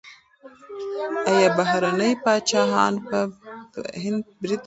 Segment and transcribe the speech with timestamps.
[1.29, 3.19] ایا بهرني پاچاهان به
[3.71, 4.55] پر هند برید وکړي؟